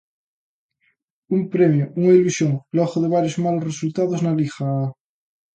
[1.35, 4.59] Un premio, unha ilusión logo de varios malos resultados na Liga...